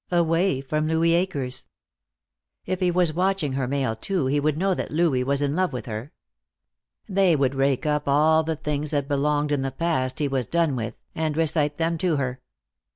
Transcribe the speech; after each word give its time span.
Away 0.09 0.61
from 0.61 0.87
Louis 0.87 1.13
Akers. 1.13 1.67
If 2.65 2.79
he 2.79 2.89
was 2.89 3.13
watching 3.13 3.53
her 3.53 3.67
mail 3.67 3.95
too 3.95 4.25
he 4.25 4.39
would 4.39 4.57
know 4.57 4.73
that 4.73 4.89
Louis 4.89 5.23
was 5.23 5.43
in 5.43 5.55
love 5.55 5.73
with 5.73 5.85
her. 5.85 6.11
They 7.07 7.35
would 7.35 7.53
rake 7.53 7.85
up 7.85 8.07
all 8.07 8.41
the 8.41 8.55
things 8.55 8.89
that 8.89 9.07
belonged 9.07 9.51
in 9.51 9.61
the 9.61 9.69
past 9.69 10.17
he 10.17 10.27
was 10.27 10.47
done 10.47 10.75
with, 10.75 10.95
and 11.13 11.37
recite 11.37 11.77
them 11.77 11.99
to 11.99 12.15
her. 12.15 12.41